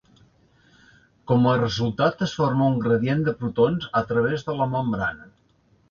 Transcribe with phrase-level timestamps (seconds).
[1.33, 5.35] Com a resultat es forma un gradient de protons a través de la membrana.